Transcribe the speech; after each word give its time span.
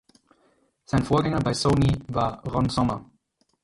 Sein 0.83 1.03
Vorgänger 1.03 1.37
bei 1.41 1.53
Sony 1.53 1.95
war 2.07 2.43
Ron 2.47 2.69
Sommer. 2.69 3.07